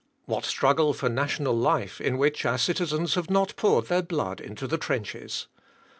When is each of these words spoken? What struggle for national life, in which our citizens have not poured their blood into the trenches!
What 0.25 0.45
struggle 0.45 0.93
for 0.95 1.09
national 1.09 1.53
life, 1.55 2.01
in 2.01 2.17
which 2.17 2.43
our 2.43 2.57
citizens 2.57 3.13
have 3.13 3.29
not 3.29 3.55
poured 3.55 3.85
their 3.85 4.01
blood 4.01 4.41
into 4.41 4.65
the 4.65 4.79
trenches! 4.79 5.45